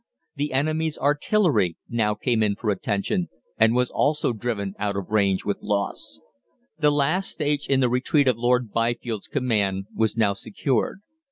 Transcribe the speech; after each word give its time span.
The 0.35 0.51
enemy's 0.51 0.97
artillery 0.97 1.77
now 1.87 2.15
came 2.15 2.41
in 2.41 2.55
for 2.55 2.71
attention, 2.71 3.27
and 3.59 3.77
also 3.77 4.31
was 4.31 4.39
driven 4.39 4.73
out 4.79 4.95
of 4.95 5.11
range 5.11 5.45
with 5.45 5.61
loss. 5.61 6.21
The 6.79 6.89
last 6.89 7.29
stage 7.29 7.67
in 7.67 7.81
the 7.81 7.87
retreat 7.89 8.27
of 8.27 8.35
Lord 8.35 8.71
Byfield's 8.71 9.27
command 9.27 9.85
was 9.95 10.17
now 10.17 10.33
secured. 10.33 11.01